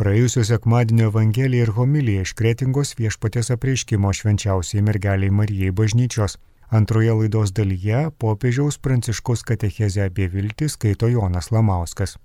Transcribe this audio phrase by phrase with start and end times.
[0.00, 6.38] Praėjusio sekmadienio Evangelija ir homilija iš Kretingos viešpatės apreiškimo švenčiausiai mergeliai Marijai bažnyčios.
[6.78, 12.16] Antroje laidos dalyje popiežiaus pranciškos katechezę apie viltį skaito Jonas Lamauskas.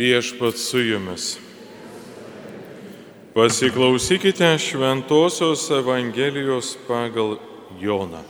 [0.00, 1.38] Viešpat su jumis.
[3.34, 7.36] Pasiklausykite Šventojios Evangelijos pagal
[7.80, 8.22] Joną.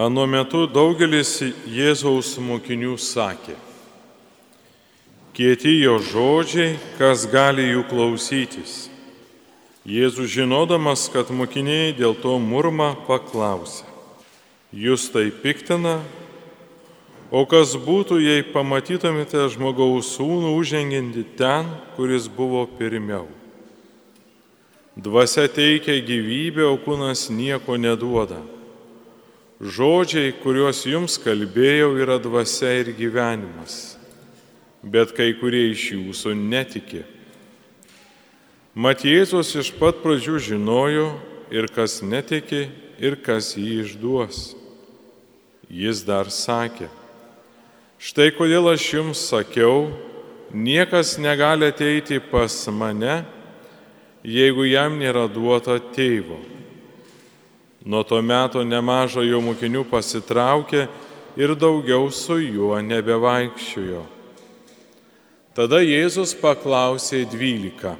[0.00, 1.34] Anu metu daugelis
[1.68, 3.58] Jėzaus mokinių sakė,
[5.36, 8.88] kieti jo žodžiai, kas gali jų klausytis.
[9.84, 13.84] Jėzus žinodamas, kad mokiniai dėl to murma paklausė,
[14.72, 15.98] jūs tai piktina,
[17.34, 23.26] o kas būtų, jei pamatytumėte žmogaus sūnų užženginti ten, kuris buvo pirmiau.
[24.94, 28.38] Dvasia teikia gyvybę, o kūnas nieko neduoda.
[29.58, 33.96] Žodžiai, kuriuos jums kalbėjau, yra dvasia ir gyvenimas,
[34.82, 37.02] bet kai kurie iš jūsų netiki.
[38.74, 41.12] Mat Jėzus iš pat pradžių žinojo
[41.54, 42.68] ir kas netiki,
[42.98, 44.52] ir kas jį išduos.
[45.70, 46.90] Jis dar sakė,
[47.98, 49.92] štai kodėl aš jums sakiau,
[50.54, 53.24] niekas negali ateiti pas mane,
[54.24, 56.38] jeigu jam nėra duota tėvo.
[57.84, 60.86] Nuo to meto nemaža jo mokinių pasitraukė
[61.36, 64.04] ir daugiau su juo nebevaikščiojo.
[65.54, 67.94] Tada Jėzus paklausė dvylika.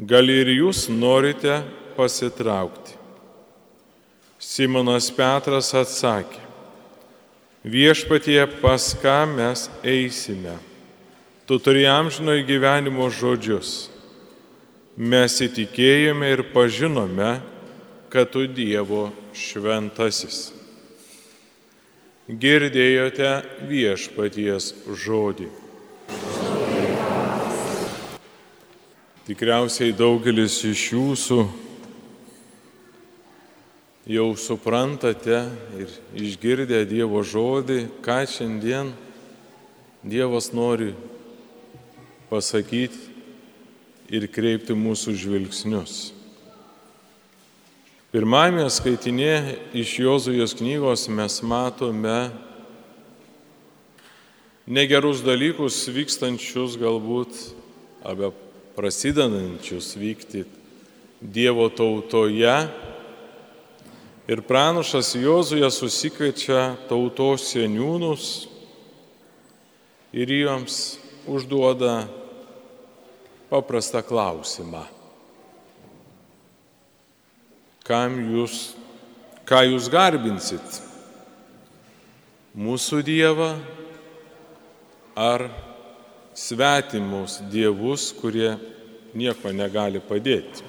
[0.00, 1.60] Gal ir jūs norite
[1.98, 2.96] pasitraukti?
[4.40, 6.49] Simonas Petras atsakė.
[7.60, 10.56] Viešpatie, pas ką mes eisime?
[11.44, 13.90] Tu turi amžino gyvenimo žodžius.
[14.96, 17.42] Mes įtikėjome ir pažinome,
[18.08, 20.54] kad tu Dievo šventasis.
[22.32, 25.52] Girdėjote viešpaties žodį.
[29.28, 31.44] Tikriausiai daugelis iš jūsų
[34.10, 35.44] jau suprantate
[35.78, 38.90] ir išgirdę Dievo žodį, ką šiandien
[40.02, 40.94] Dievas nori
[42.30, 42.98] pasakyti
[44.10, 46.10] ir kreipti mūsų žvilgsnius.
[48.10, 49.34] Pirmame skaitinė
[49.78, 52.32] iš Jozujos knygos mes matome
[54.66, 57.36] negerus dalykus vykstančius galbūt
[58.02, 58.32] arba
[58.74, 60.48] prasidedančius vykti
[61.20, 62.56] Dievo tautoje.
[64.30, 68.26] Ir pranašas Jozuje susikviečia tautos seniūnus
[70.14, 70.76] ir joms
[71.26, 72.04] užduoda
[73.50, 74.84] paprastą klausimą.
[77.82, 78.76] Kam jūs,
[79.50, 80.78] ką jūs garbinsit?
[82.54, 83.48] Mūsų Dievą
[85.18, 85.48] ar
[86.38, 88.52] svetimus dievus, kurie
[89.10, 90.62] nieko negali padėti?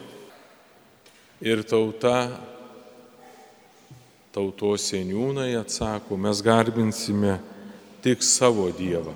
[1.45, 2.31] Ir tauta,
[4.31, 7.37] tautos seniūnai atsako, mes garbinsime
[8.03, 9.13] tik savo Dievą.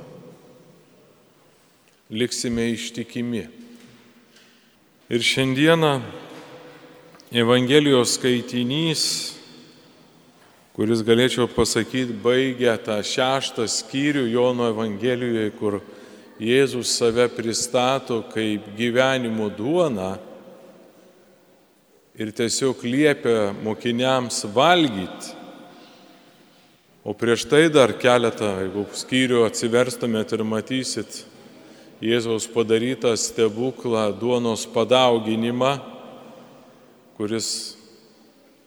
[2.11, 3.47] Liksime ištikimi.
[5.09, 5.99] Ir šiandieną
[7.35, 9.01] Evangelijos skaitinys,
[10.77, 15.79] kuris galėčiau pasakyti, baigia tą šeštą skyrių Jono Evangelijoje, kur
[16.39, 20.17] Jėzus save pristato kaip gyvenimo duona
[22.15, 25.33] ir tiesiog liepia mokiniams valgyti.
[27.05, 31.25] O prieš tai dar keletą, jeigu skyrių atsiverstumėt ir matysit
[32.01, 35.75] Jėzaus padarytą stebuklą duonos padauginimą,
[37.15, 37.49] kuris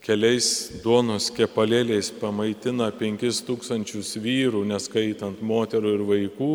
[0.06, 6.54] keliais duonos kepalėliais pamaitina penkis tūkstančius vyrų, neskaitant moterų ir vaikų,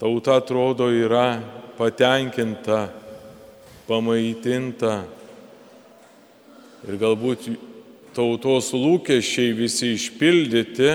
[0.00, 1.38] tauta atrodo yra
[1.78, 2.88] patenkinta,
[3.88, 5.00] pamaitinta
[6.86, 7.48] ir galbūt
[8.16, 10.90] tautos lūkesčiai visi išpildyti,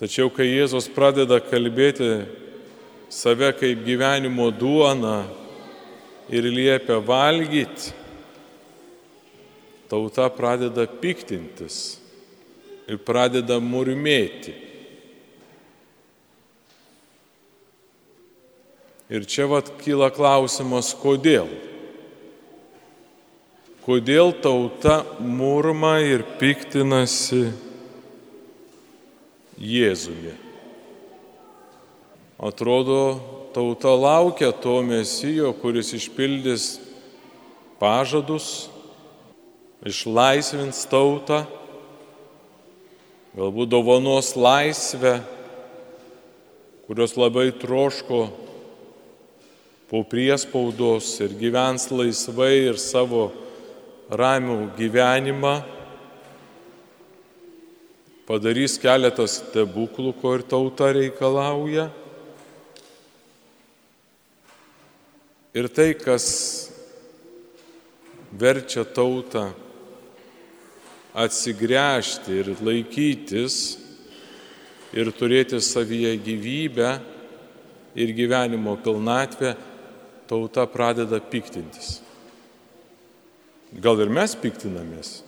[0.00, 2.10] tačiau kai Jėzus pradeda kalbėti
[3.12, 5.22] save kaip gyvenimo duona
[6.32, 7.92] ir liepia valgyti,
[9.92, 11.98] tauta pradeda piktintis
[12.88, 14.71] ir pradeda murmėti.
[19.12, 21.50] Ir čia vad kyla klausimas, kodėl.
[23.84, 27.50] Kodėl tauta murma ir piktinasi
[29.60, 30.32] Jėzumi.
[32.40, 33.02] Atrodo,
[33.52, 36.70] tauta laukia to mesijo, kuris išpildys
[37.82, 38.70] pažadus,
[39.84, 41.42] išlaisvins tautą,
[43.36, 45.18] galbūt dovanos laisvę,
[46.88, 48.22] kurios labai troško
[49.92, 53.26] po priespaudos ir gyvens laisvai ir savo
[54.08, 55.58] ramių gyvenimą,
[58.24, 61.90] padarys keletas stebuklų, ko ir tauta reikalauja.
[65.52, 66.24] Ir tai, kas
[68.32, 69.50] verčia tautą
[71.12, 73.58] atsigręžti ir laikytis
[74.96, 76.94] ir turėti savyje gyvybę
[77.92, 79.52] ir gyvenimo pilnatvę,
[80.28, 82.00] tauta pradeda piktintis.
[83.72, 85.22] Gal ir mes piktinamės?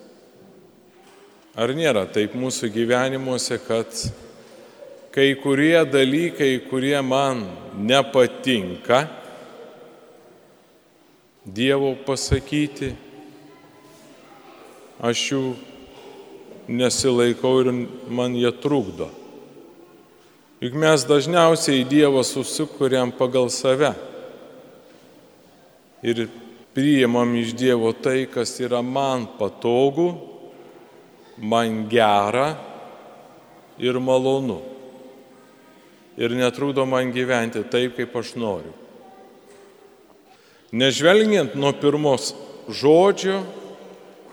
[1.54, 3.88] Ar nėra taip mūsų gyvenimuose, kad
[5.14, 7.46] kai kurie dalykai, kurie man
[7.78, 9.04] nepatinka,
[11.44, 12.94] Dievo pasakyti,
[15.04, 15.40] aš jų
[16.72, 17.68] nesilaikau ir
[18.08, 19.10] man jie trukdo.
[20.64, 23.92] Juk mes dažniausiai Dievą susikuriam pagal save
[26.04, 26.28] ir
[26.74, 30.12] priimam iš Dievo tai, kas yra man patogu,
[31.38, 32.52] man gera
[33.80, 34.60] ir malonu.
[36.20, 38.72] Ir netrūdo man gyventi taip, kaip aš noriu.
[40.74, 42.34] Nežvelgiant nuo pirmos
[42.68, 43.40] žodžio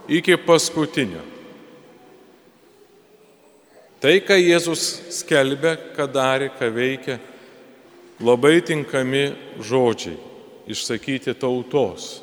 [0.09, 1.23] iki paskutinio.
[4.01, 4.83] Tai, ką Jėzus
[5.13, 7.19] skelbė, ką darė, ką veikia,
[8.21, 9.27] labai tinkami
[9.61, 10.30] žodžiai
[10.67, 12.21] išsakyti tautos.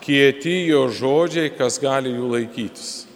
[0.00, 3.06] Kieti jo žodžiai, kas gali jų laikytis.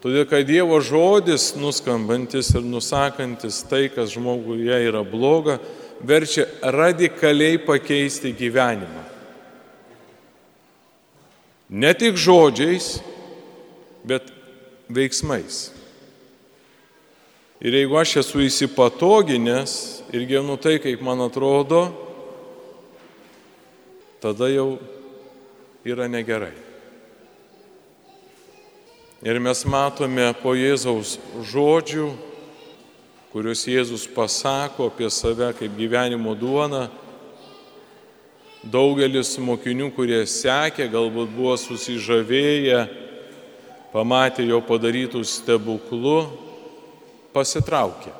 [0.00, 5.58] Todėl, kad Dievo žodis, nuskambantis ir nusakantis tai, kas žmoguje yra bloga,
[6.00, 9.04] verčia radikaliai pakeisti gyvenimą.
[11.68, 13.00] Ne tik žodžiais,
[14.06, 14.30] bet
[14.86, 15.72] veiksmais.
[17.58, 19.72] Ir jeigu aš esu įsipatoginęs
[20.14, 21.88] ir gyvenu tai, kaip man atrodo,
[24.20, 24.78] tada jau
[25.84, 26.54] yra negerai.
[29.22, 31.16] Ir mes matome po Jėzaus
[31.50, 32.10] žodžių,
[33.32, 36.86] kuriuos Jėzus pasako apie save kaip gyvenimo duona,
[38.66, 42.80] daugelis mokinių, kurie sekė, galbūt buvo susižavėję,
[43.94, 46.18] pamatė jo padarytų stebuklų,
[47.32, 48.14] pasitraukė.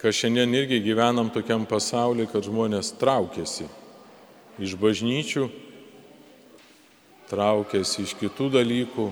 [0.00, 3.68] Kad šiandien irgi gyvenam tokiam pasauliu, kad žmonės traukiasi
[4.60, 5.48] iš bažnyčių,
[7.30, 9.08] traukiasi iš kitų dalykų,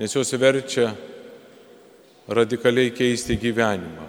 [0.00, 0.90] nes jos verčia
[2.28, 4.06] radikaliai keisti gyvenimą.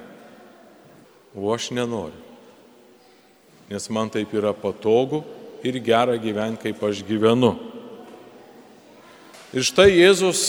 [1.38, 2.18] O aš nenoriu,
[3.70, 5.22] nes man taip yra patogu
[5.66, 7.54] ir gera gyventi, kaip aš gyvenu.
[9.54, 10.42] Ir štai Jėzus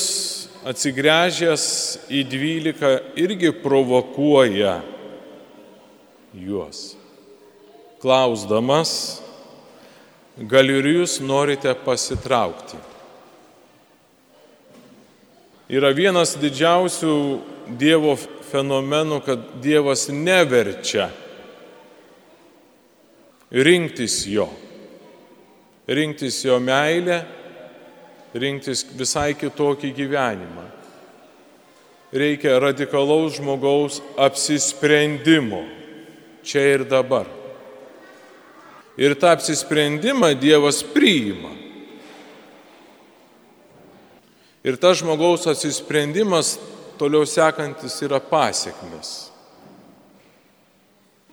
[0.66, 1.64] atsigręžęs
[2.10, 4.78] į dvylika irgi provokuoja
[6.34, 6.97] juos,
[8.02, 9.20] klausdamas,
[10.38, 12.78] gal ir jūs norite pasitraukti.
[15.68, 17.14] Yra vienas didžiausių
[17.78, 18.14] Dievo
[18.48, 21.10] fenomenų, kad Dievas neverčia
[23.52, 24.46] rinktis jo,
[25.84, 27.18] rinktis jo meilę
[28.34, 30.66] rinktis visai kitokį gyvenimą.
[32.12, 35.64] Reikia radikalaus žmogaus apsisprendimo
[36.44, 37.37] čia ir dabar.
[38.98, 41.52] Ir tą apsisprendimą Dievas priima.
[44.66, 46.56] Ir tas žmogaus atsisprendimas
[46.98, 49.30] toliau sekantis yra pasiekmes.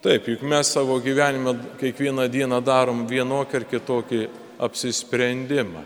[0.06, 4.20] Taip, juk mes savo gyvenime kiekvieną dieną darom vienokį ar kitokį
[4.62, 5.82] apsisprendimą.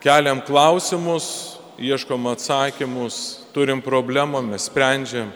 [0.00, 5.32] Keliam klausimus, ieškom atsakymus, turim problemą, mes sprendžiam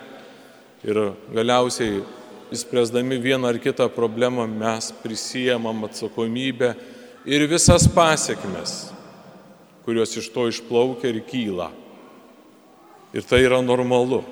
[0.87, 1.01] ir
[1.35, 2.05] galiausiai,
[2.53, 6.75] įspręsdami vieną ar kitą problemą, mes prisijėmam atsakomybę
[7.25, 8.93] ir visas pasiekmes,
[9.85, 11.71] kurios iš to išplaukia ir kyla.
[13.15, 14.25] Ir tai yra normalu.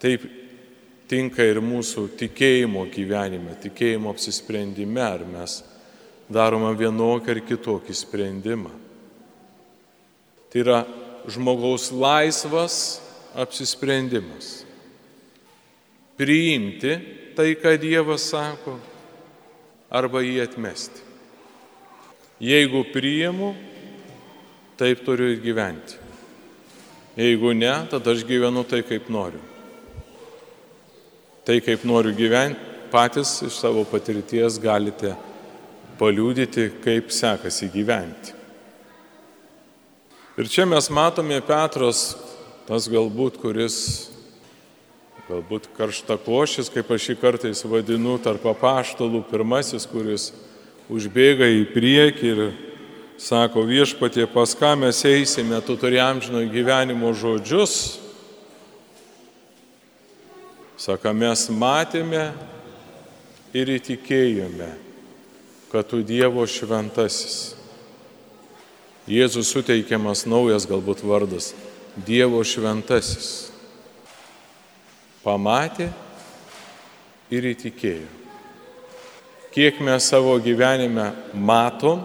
[0.00, 0.24] Taip
[1.10, 5.60] tinka ir mūsų tikėjimo gyvenime, tikėjimo apsisprendime, ar mes
[6.30, 8.72] darome vienokį ar kitokį sprendimą.
[10.50, 10.80] Tai yra
[11.30, 13.00] žmogaus laisvas
[13.38, 14.64] apsisprendimas.
[16.20, 16.92] Priimti
[17.32, 18.76] tai, ką Dievas sako,
[19.88, 21.06] arba jį atmesti.
[22.40, 23.54] Jeigu priimu,
[24.80, 25.96] taip turiu ir gyventi.
[27.16, 29.40] Jeigu ne, tada aš gyvenu tai, kaip noriu.
[31.44, 35.14] Tai, kaip noriu gyventi, patys iš savo patirties galite
[36.00, 38.36] paliūdyti, kaip sekasi gyventi.
[40.40, 42.14] Ir čia mes matome Petras,
[42.64, 43.76] tas galbūt, kuris,
[45.30, 50.30] galbūt karštakošis, kaip aš jį kartais vadinu, tarp apaštalų, pirmasis, kuris
[50.90, 52.42] užbėga į priekį ir
[53.20, 58.00] sako viešpatie, pas ką mes eisime, tu turi amžino gyvenimo žodžius.
[60.80, 62.30] Saka, mes matėme
[63.52, 64.70] ir įtikėjome,
[65.70, 67.52] kad tu Dievo šventasis.
[69.10, 71.52] Jėzus suteikiamas naujas galbūt vardas-
[72.08, 73.49] Dievo šventasis.
[75.24, 75.90] Pamatė
[77.30, 78.20] ir įtikėjo
[79.50, 82.02] kiek mes savo gyvenime matom,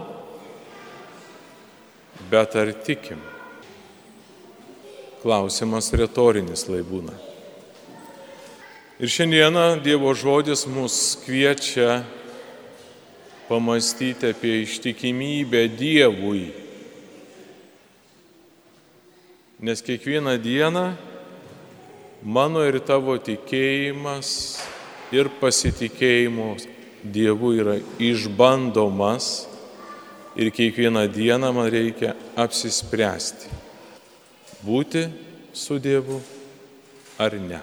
[2.32, 3.22] bet ar tikim?
[5.22, 7.14] Klausimas retorinis laibūna.
[9.02, 12.04] Ir šiandieną Dievo žodis mus kviečia
[13.50, 16.46] pamastyti apie ištikimybę Dievui.
[19.66, 20.86] Nes kiekvieną dieną
[22.26, 24.30] mano ir tavo tikėjimas
[25.14, 26.72] ir pasitikėjimas
[27.06, 29.46] Dievu yra išbandomas
[30.34, 33.52] ir kiekvieną dieną man reikia apsispręsti,
[34.66, 35.06] būti
[35.54, 36.18] su Dievu
[37.22, 37.62] ar ne.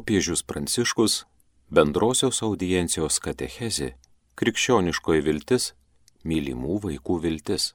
[0.00, 1.14] Popiežius Pranciškus
[1.68, 3.88] bendrosios audiencijos katechezė
[4.40, 5.64] krikščioniškoji viltis,
[6.24, 7.66] mylimų vaikų viltis.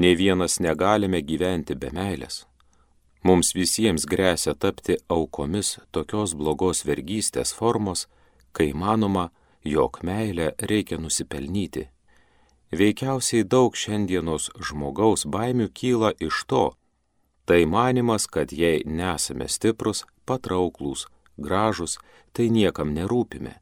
[0.00, 2.46] Ne vienas negalime gyventi be meilės.
[3.28, 8.06] Mums visiems grėsia tapti aukomis tokios blogos vergystės formos,
[8.56, 9.26] kai manoma,
[9.74, 11.90] jog meilę reikia nusipelnyti.
[12.72, 16.64] Veikiausiai daug šiandienos žmogaus baimių kyla iš to,
[17.44, 21.04] tai manimas, kad jei nesame stiprus, patrauklus,
[21.38, 21.98] gražus,
[22.32, 23.54] tai niekam nerūpime.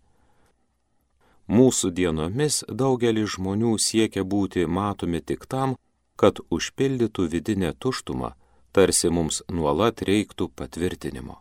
[1.46, 5.76] Mūsų dienomis daugelis žmonių siekia būti matomi tik tam,
[6.16, 8.32] kad užpildytų vidinę tuštumą,
[8.72, 11.38] tarsi mums nuolat reiktų patvirtinimo.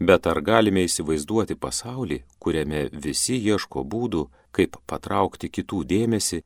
[0.00, 6.38] Bet ar galime įsivaizduoti pasaulį, kuriame visi ieško būdų, kaip patraukti kitų dėmesį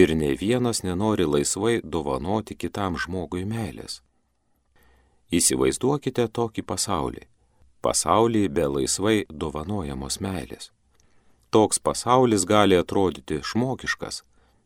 [0.00, 4.00] ir ne vienas nenori laisvai dovanoti kitam žmogui meilės?
[5.30, 7.26] Įsivaizduokite tokį pasaulį.
[7.88, 10.66] Pasaulį be laisvai dovanojamos meilės.
[11.48, 14.18] Toks pasaulis gali atrodyti žmogiškas,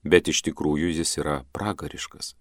[0.03, 2.33] bet iš tikrųjų jis yra pragariškas.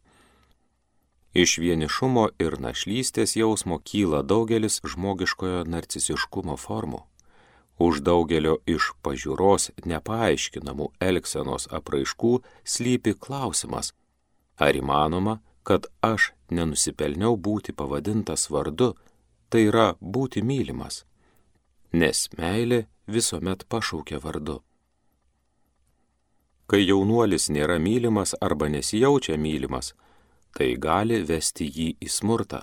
[1.38, 7.04] Iš vienišumo ir našlystės jausmo kyla daugelis žmogiškojo narcisiškumo formų.
[7.78, 12.34] Už daugelio iš pažiūros nepaaiškinamų elgsenos apraiškų
[12.66, 13.94] slypi klausimas,
[14.58, 18.96] ar įmanoma, kad aš nenusipelniau būti pavadintas vardu,
[19.52, 21.04] tai yra būti mylimas,
[21.92, 24.62] nes meilė visuomet pašaukia vardu.
[26.72, 29.92] Kai jaunuolis nėra mylimas arba nesijaučia mylimas,
[30.56, 32.62] tai gali vesti jį į smurtą.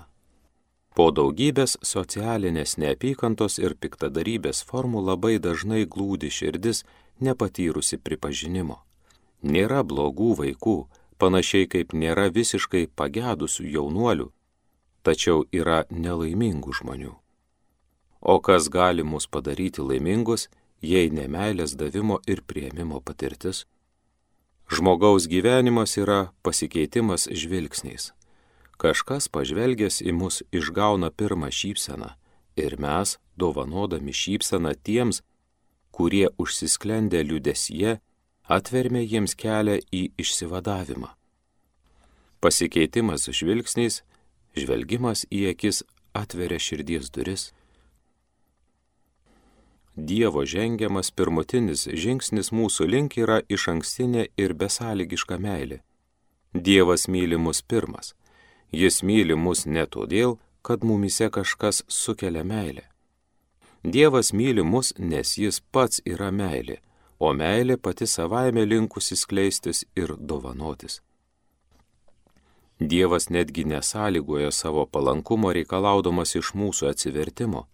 [0.97, 6.83] Po daugybės socialinės neapykantos ir piktadarybės formų labai dažnai glūdi širdis
[7.21, 8.81] nepatyrusi pripažinimo.
[9.45, 10.79] Nėra blogų vaikų,
[11.21, 14.33] panašiai kaip nėra visiškai pagedusių jaunuolių,
[15.03, 17.15] tačiau yra nelaimingų žmonių.
[18.21, 20.49] O kas gali mus padaryti laimingus,
[20.83, 23.65] jei nemailės davimo ir prieimimo patirtis?
[24.69, 28.13] Žmogaus gyvenimas yra pasikeitimas žvilgsniais.
[28.79, 32.13] Kažkas pažvelgęs į mus išgauna pirmą šypseną
[32.59, 35.23] ir mes, dovanodami šypseną tiems,
[35.95, 37.99] kurie užsisklendė liudesyje,
[38.49, 41.11] atvermė jiems kelią į išsivadavimą.
[42.43, 44.03] Pasikeitimas žvilgsniais,
[44.63, 45.85] žvelgimas į akis
[46.17, 47.51] atveria širdies duris
[49.99, 55.81] Dievo žengiamas pirmutinis žingsnis mūsų link yra iš ankstinė ir besąlygiška meilė.
[56.55, 58.13] Dievas myli mus pirmas.
[58.71, 62.85] Jis myli mus ne todėl, kad mumise kažkas sukelia meilę.
[63.83, 66.79] Dievas myli mus, nes jis pats yra meilė,
[67.19, 71.01] o meilė pati savaime linkusi skleistis ir dovanotis.
[72.81, 77.67] Dievas netgi nesąlygoja savo palankumo reikalaudamas iš mūsų atsivertimo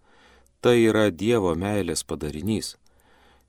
[0.65, 2.71] Tai yra Dievo meilės padarinys.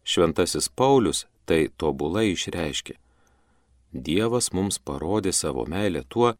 [0.03, 2.97] Šventasis Paulius tai tobulai išreiškė.
[4.07, 6.33] Dievas mums parodė savo meilę tuo,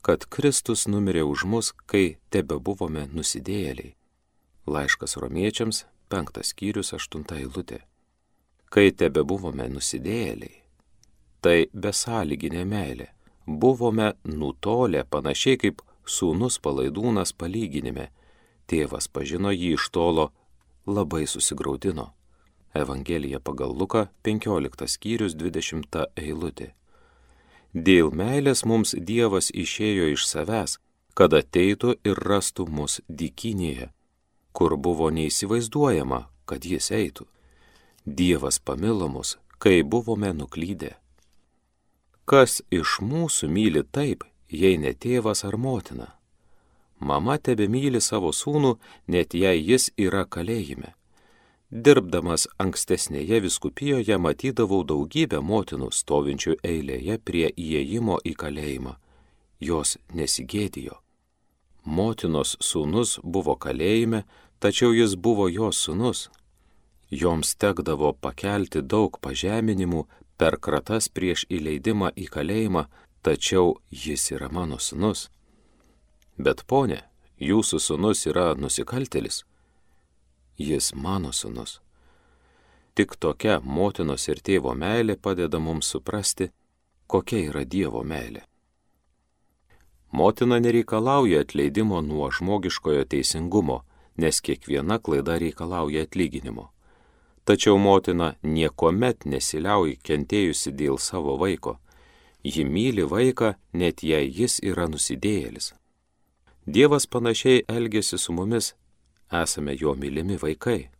[0.00, 3.92] kad Kristus numirė už mus, kai tebe buvome nusidėjėliai.
[4.72, 7.82] Laiškas romiečiams, penktas skyrius, aštunta eilutė.
[8.72, 10.62] Kai tebe buvome nusidėjėliai,
[11.44, 13.12] tai besąlyginė meilė.
[13.46, 18.10] Buvome nutolę panašiai kaip sūnus palaidūnas palyginime
[18.72, 20.30] Tėvas pažino jį iš tolo,
[20.86, 22.12] labai susigaudino.
[22.72, 26.70] Evangelija pagal Luką 15 skyrius 20 eilutė.
[27.74, 30.78] Dėl meilės mums Dievas išėjo iš savęs,
[31.12, 33.90] kad ateitų ir rastų mus dykinėje,
[34.56, 37.28] kur buvo neįsivaizduojama, kad jis eitų.
[38.06, 40.96] Dievas pamilo mus, kai buvome nuklydę.
[42.24, 46.12] Kas iš mūsų myli taip, jei ne tėvas ar motina?
[47.02, 48.76] Mama tebe myli savo sūnų,
[49.10, 50.94] net jei jis yra kalėjime.
[51.72, 58.92] Dirbdamas ankstesnėje viskupijoje matydavau daugybę motinų stovinčių eilėje prie įėjimo į kalėjimą.
[59.58, 61.00] Jos nesigėdijo.
[61.84, 64.22] Motinos sūnus buvo kalėjime,
[64.60, 66.28] tačiau jis buvo jos sūnus.
[67.10, 70.04] Joms tekdavo pakelti daug pažeminimų
[70.36, 72.86] per kratas prieš įleidimą į kalėjimą,
[73.22, 75.28] tačiau jis yra mano sūnus.
[76.38, 77.02] Bet ponė,
[77.38, 79.44] jūsų sunus yra nusikaltelis.
[80.58, 81.80] Jis mano sunus.
[82.94, 86.50] Tik tokia motinos ir tėvo meilė padeda mums suprasti,
[87.06, 88.42] kokia yra Dievo meilė.
[90.12, 93.78] Motina nereikalauja atleidimo nuo žmogiškojo teisingumo,
[94.16, 96.71] nes kiekviena klaida reikalauja atlyginimo.
[97.44, 101.78] Tačiau motina niekuomet nesiliauja kentėjusi dėl savo vaiko.
[102.44, 105.72] Ji myli vaiką, net jei jis yra nusidėjėlis.
[106.66, 108.74] Dievas panašiai elgesi su mumis,
[109.42, 110.90] esame jo mylimi vaikai.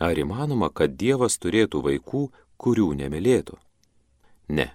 [0.00, 2.22] Ar įmanoma, kad Dievas turėtų vaikų,
[2.56, 3.58] kurių nemylėtų?
[4.56, 4.70] Ne.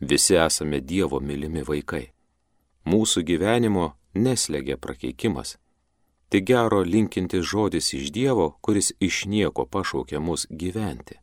[0.00, 2.12] Visi esame Dievo mylimi vaikai.
[2.86, 5.56] Mūsų gyvenimo neslegia prakeikimas.
[6.28, 11.16] Tik gero linkintis žodis iš Dievo, kuris iš nieko pašaukia mus gyventi.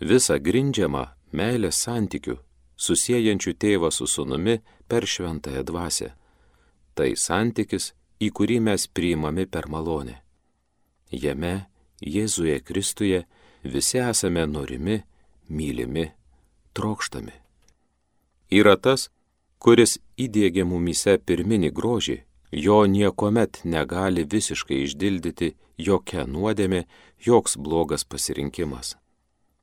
[0.00, 2.36] Visa grindžiama meilės santykių,
[2.76, 6.08] susijęjančių tėvą su sunumi per šventąją dvasę.
[6.94, 7.92] Tai santykis,
[8.22, 10.20] į kurį mes priimami per malonę.
[11.10, 11.66] Jame,
[12.02, 13.24] Jėzuje Kristuje,
[13.62, 15.02] visi esame norimi,
[15.48, 16.06] mylimi,
[16.74, 17.34] trokštami.
[18.50, 19.08] Yra tas,
[19.58, 22.18] kuris įdėgė mumise pirminį grožį,
[22.52, 26.84] jo niekuomet negali visiškai išdildyti jokia nuodėmė,
[27.26, 28.96] joks blogas pasirinkimas.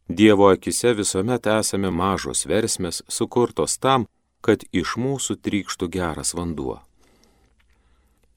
[0.10, 4.08] Dievo akise visuomet esame mažos versmės, sukurtos tam,
[4.42, 6.80] kad iš mūsų trykštų geras vanduo.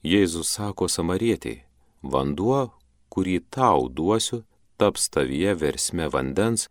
[0.03, 1.63] Jėzus sako samarietiai,
[2.03, 2.73] vanduo,
[3.09, 4.43] kurį tau duosiu,
[4.77, 6.69] taps tavyje versme vandens,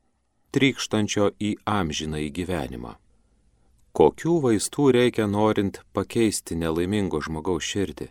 [0.51, 2.97] trykštančio į amžiną į gyvenimą.
[3.91, 8.07] Kokių vaistų reikia norint pakeisti nelaimingo žmogaus širdį?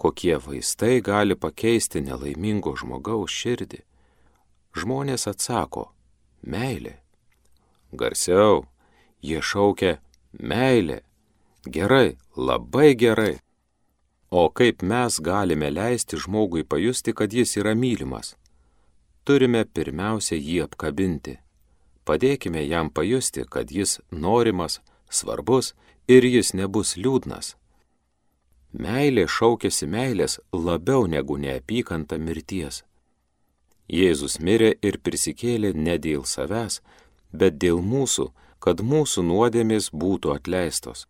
[0.00, 3.82] Kokie vaistai gali pakeisti nelaimingo žmogaus širdį?
[4.72, 5.90] Žmonės atsako,
[6.48, 6.94] meilė.
[7.92, 8.64] Garsiau,
[9.20, 9.98] jie šaukia
[10.32, 11.02] meilė.
[11.68, 13.34] Gerai, labai gerai.
[14.32, 18.32] O kaip mes galime leisti žmogui pajusti, kad jis yra mylimas?
[19.28, 21.36] Turime pirmiausia jį apkabinti.
[22.08, 24.80] Padėkime jam pajusti, kad jis norimas,
[25.12, 25.74] svarbus
[26.08, 27.54] ir jis nebus liūdnas.
[28.72, 32.82] Meilė šaukėsi meilės labiau negu neapykanta mirties.
[33.92, 36.80] Jėzus mirė ir prisikėlė ne dėl savęs,
[37.32, 38.30] bet dėl mūsų,
[38.64, 41.06] kad mūsų nuodėmės būtų atleistos.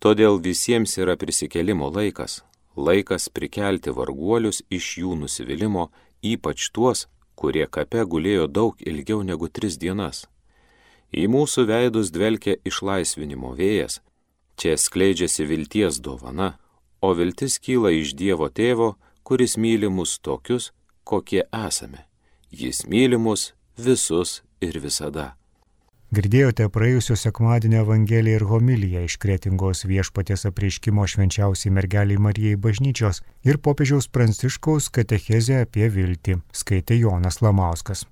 [0.00, 2.44] Todėl visiems yra prisikėlimo laikas,
[2.76, 5.88] laikas prikelti varguolius iš jų nusivylimų,
[6.32, 10.26] ypač tuos, kurie kape gulėjo daug ilgiau negu tris dienas.
[11.14, 14.00] Į mūsų veidus dvelkia išlaisvinimo vėjas,
[14.58, 16.56] čia skleidžiasi vilties dovana,
[17.00, 20.72] o viltis kyla iš Dievo tėvo, kuris myli mus tokius,
[21.04, 22.06] kokie esame.
[22.50, 25.34] Jis myli mus visus ir visada.
[26.14, 33.58] Girdėjote praėjusio sekmadienio Evangeliją ir homiliją iš kretingos viešpatės apreiškimo švenčiausiai mergeliai Marijai bažnyčios ir
[33.58, 38.06] popiežiaus pranciškaus katechezę apie viltį, skaitė Jonas Lamauskas.